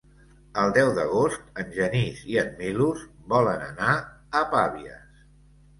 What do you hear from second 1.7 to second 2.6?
Genís i en